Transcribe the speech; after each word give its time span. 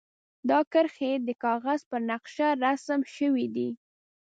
دا 0.49 0.59
کرښې 0.71 1.11
د 1.27 1.29
کاغذ 1.43 1.79
پر 1.89 2.01
نقشه 2.09 2.47
رسم 2.63 2.99
شوي 3.15 3.47
دي. 3.55 3.69